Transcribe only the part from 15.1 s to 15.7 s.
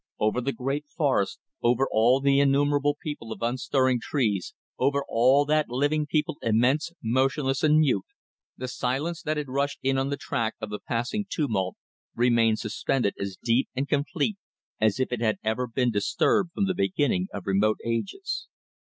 it had never